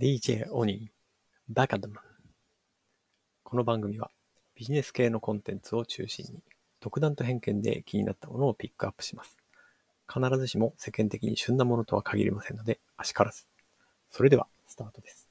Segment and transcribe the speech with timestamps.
[0.00, 0.88] DJ オニー、
[1.48, 2.04] バカダマン。
[3.42, 4.12] この番組は
[4.54, 6.40] ビジネス系のコンテンツを中心に
[6.78, 9.36] 独断と偏見で気になったものをピックアップします。
[10.06, 13.48] 必ずしも世間的に旬なものとは限りませんので、あしからず。
[14.08, 15.28] それでは、スタートです。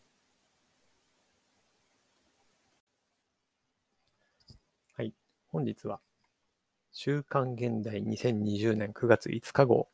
[4.97, 5.13] はい。
[5.47, 6.01] 本日は、
[6.91, 9.87] 週刊現代2020年9月5日号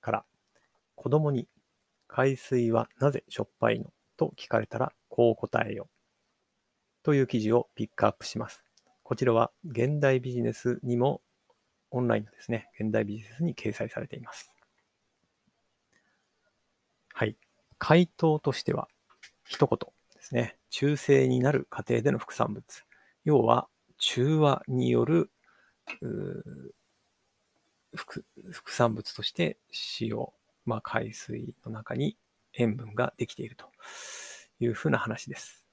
[0.00, 0.24] から、
[0.94, 1.46] 子供に
[2.12, 3.92] 海水はなぜしょっぱいの？
[4.16, 5.88] と聞かれたらこう答えよ。
[7.04, 8.64] という記事をピックアップします。
[9.04, 11.22] こちらは現代ビジネスにも
[11.92, 14.52] オンラインのですね、現代ビジネスに掲載されています。
[17.12, 17.36] はい。
[17.78, 18.88] 回答としては、
[19.44, 19.78] 一言
[20.14, 20.56] ですね。
[20.68, 22.64] 中性になる過程での副産物。
[23.24, 23.68] 要は、
[23.98, 25.30] 中和による
[27.94, 29.58] 副副産物として
[30.00, 30.16] 塩、
[30.70, 32.16] まあ、海水の中に
[32.52, 33.66] 塩分ができていると
[34.60, 35.66] いうふうな話です。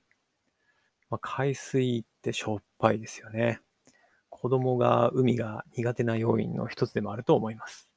[1.12, 3.62] まあ、海水ってしょっぱいですよね。
[4.30, 7.88] 子供が海が苦手な要因の一つでもあると思います。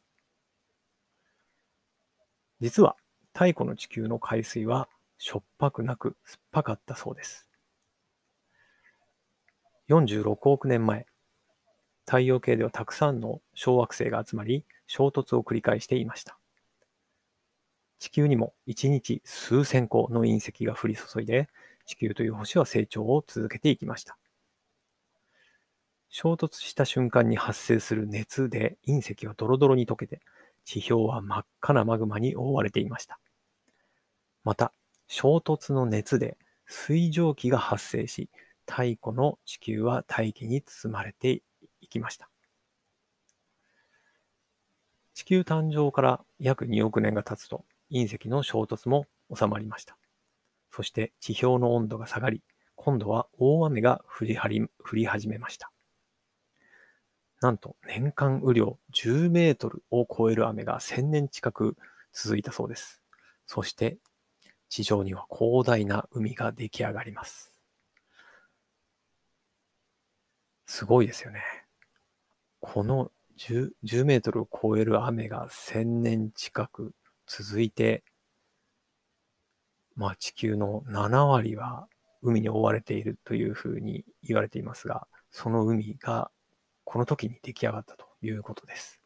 [2.61, 2.97] 実は
[3.33, 7.49] 太古の地球の海水はしょっぱくなく酸っぱかったそうです。
[9.89, 11.07] 46億年前、
[12.05, 16.40] 太陽系ではたくさんの小惑星が集まり衝突を繰り返していました。
[18.01, 21.49] 地球にも1日数千個の隕石が降り注いで、
[21.85, 24.17] 地球という星は成長を続けていきました。
[26.09, 30.21] 衝突した瞬間に発生する熱で隕石はドロドロに溶けて、
[30.65, 33.21] 地表は真っ赤なマグマに覆われていました。
[34.45, 34.73] また、
[35.07, 38.31] 衝突の熱で水蒸気が発生し、
[38.67, 41.43] 太古の地球は大気に包まれて
[41.81, 42.31] いきました。
[45.13, 49.97] 地球誕生から約2億年が経つと、隕石の衝突も収まりました。
[50.71, 52.43] そして地表の温度が下がり、
[52.77, 55.71] 今度は大雨が降り降り始めました。
[57.41, 61.77] なんと年間雨量10メートルを超える雨が1000年近く
[62.13, 63.03] 続いたそうです。
[63.47, 63.99] そして
[64.69, 67.59] 地上には広大な海が出来上がります。
[70.67, 71.43] すごいですよね。
[72.61, 76.93] この 10, 10メートルを超える雨が1000年近く
[77.33, 78.03] 続いて、
[79.95, 81.87] まあ、地球の7割は
[82.23, 86.33] 海に覆われているというふうに言われていますが、その海が
[86.83, 89.01] この時に出来上がったということです。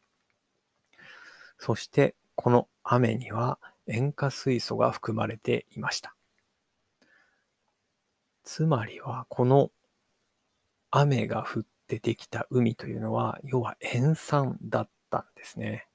[1.59, 6.15] そして、この雨には塩化水素が含まれていました。
[8.43, 9.69] つまりは、この
[10.89, 15.87] 雨が降ってできた海というのは、要は塩酸だったんですね。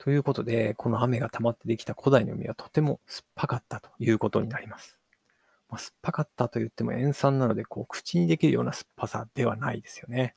[0.00, 4.98] ということで、この雨が溜まってできた古代の海はとても酸っぱかったということになります。
[5.68, 10.34] まあ、酸っぱかったと言っても塩酸なので、こう、口にできるような酸っぱさではないですよね。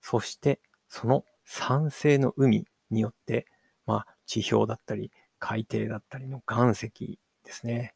[0.00, 0.58] そして、
[0.88, 3.46] その酸性の海によって、
[3.86, 7.94] まあ、地表だったり、海底だったりの岩石ですね、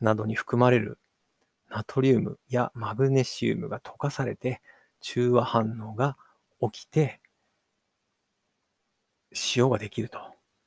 [0.00, 1.00] などに含まれる
[1.68, 4.62] ナトリウムやマグネシウムが溶かされて、
[5.00, 6.16] 中和反応が
[6.60, 7.20] 起きて、
[9.56, 10.18] 塩ができると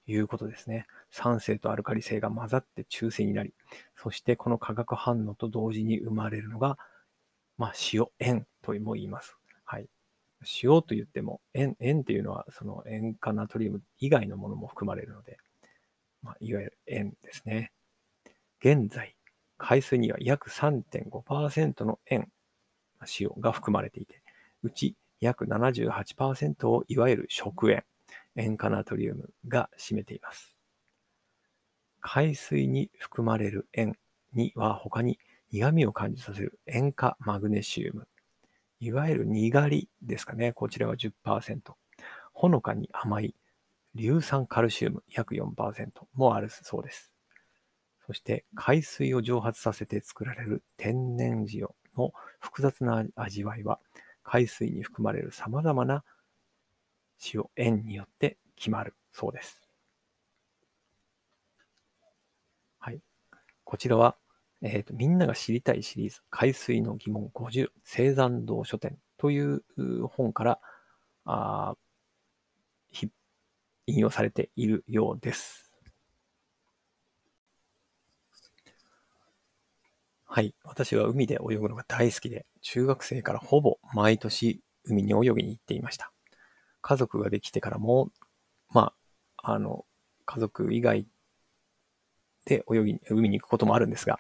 [0.08, 0.86] いうことですね。
[1.12, 3.54] 酸性とアルカリ性が混ざって中性になり、
[3.96, 6.78] そしてこの化学反応と同時に生まれるのが、
[7.58, 9.38] まあ、塩、塩とも言います。
[9.66, 9.88] はい。
[10.62, 15.38] 塩と言っても、塩、塩っていうのはその塩化ナトリウム以外のものも含まれるので、
[16.22, 17.72] まあ、いわゆる塩ですね。
[18.60, 19.16] 現在、
[19.58, 22.30] 海水には約3.5%の塩、
[23.20, 24.22] 塩が含まれていて、
[24.64, 27.84] うち約78%をいわゆる食塩、
[28.36, 30.56] 塩化ナトリウムが占めています。
[32.02, 33.94] 海水に含まれる塩
[34.34, 35.20] には他に
[35.52, 38.08] 苦味を感じさせる塩化マグネシウム、
[38.80, 40.52] いわゆるにがりですかね。
[40.52, 41.60] こちらは10%。
[42.34, 43.36] ほのかに甘い
[43.96, 47.12] 硫酸カルシウム約4%もあるそうです。
[48.06, 53.80] そして海水を蒸発させて作られる天然塩の複雑な味わいは
[54.24, 56.04] 海水に含まれる様々な
[57.34, 59.62] 塩、塩によって決まるそうです。
[62.80, 63.00] はい。
[63.64, 64.18] こちらは、
[64.62, 69.62] えっ、ー、と、みんなが知りたいシリーズ、海水の疑問50、青山堂書店という
[70.08, 70.60] 本から、
[71.26, 71.76] あ
[73.86, 75.74] 引用されているようです。
[80.26, 80.56] はい。
[80.64, 86.12] 私は海で泳ぐのが大好きで、中学生からほぼ毎年海に泳ぎに行っていました。
[86.84, 88.12] 家族ができてからも、
[88.70, 88.94] ま
[89.38, 89.86] あ、あの、
[90.26, 91.08] 家族以外
[92.46, 94.20] で泳ぎ、海に行くこともあるんですが、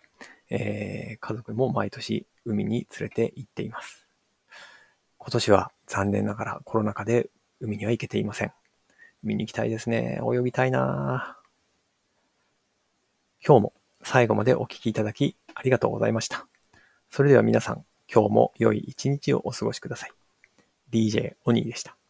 [0.49, 4.07] えー、家族も毎年海に連れて行っています。
[5.17, 7.29] 今年は残念ながらコロナ禍で
[7.59, 8.51] 海には行けていません。
[9.23, 10.19] 海に行きたいですね。
[10.21, 11.37] 泳ぎたいな
[13.45, 13.73] 今日も
[14.03, 16.47] 最後までお聴きいただきありがとうございました。
[17.09, 20.11] それでは皆さん、今日も良い一日をお過ごしください。
[20.91, 22.02] DJ オニーでした。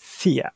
[0.00, 0.54] Cia.